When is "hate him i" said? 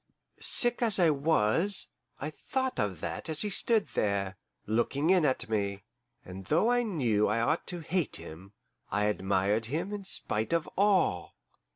7.83-9.03